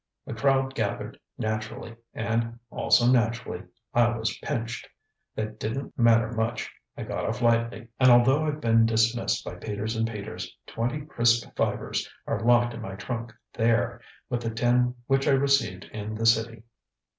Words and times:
A 0.25 0.33
crowd 0.33 0.73
gathered, 0.73 1.19
naturally, 1.37 1.95
and 2.11 2.57
(also 2.71 3.05
naturally) 3.05 3.61
I 3.93 4.17
was 4.17 4.35
'pinched.' 4.39 4.89
That 5.35 5.59
didn't 5.59 5.95
matter 5.95 6.31
much. 6.31 6.71
I 6.97 7.03
got 7.03 7.25
off 7.25 7.43
lightly; 7.43 7.87
and 7.99 8.09
although 8.09 8.45
I've 8.47 8.59
been 8.59 8.87
dismissed 8.87 9.45
by 9.45 9.57
Peters 9.57 9.95
and 9.95 10.07
Peters, 10.09 10.57
twenty 10.65 11.05
crisp 11.05 11.47
fivers 11.55 12.09
are 12.25 12.39
locked 12.39 12.73
in 12.73 12.81
my 12.81 12.95
trunk 12.95 13.31
there, 13.53 14.01
with 14.27 14.41
the 14.41 14.49
ten 14.49 14.95
which 15.05 15.27
I 15.27 15.33
received 15.33 15.83
in 15.93 16.15
the 16.15 16.25
City. 16.25 16.63